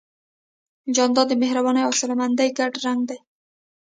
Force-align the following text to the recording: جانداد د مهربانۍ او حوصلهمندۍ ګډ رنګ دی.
جانداد 0.95 1.27
د 1.29 1.33
مهربانۍ 1.43 1.81
او 1.83 1.91
حوصلهمندۍ 1.93 2.49
ګډ 2.59 2.73
رنګ 2.85 2.99
دی. 3.09 3.17